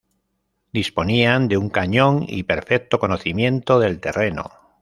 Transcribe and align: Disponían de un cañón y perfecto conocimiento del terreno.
Disponían 0.73 1.47
de 1.47 1.57
un 1.57 1.69
cañón 1.69 2.25
y 2.27 2.41
perfecto 2.41 2.97
conocimiento 2.97 3.77
del 3.79 3.99
terreno. 4.01 4.49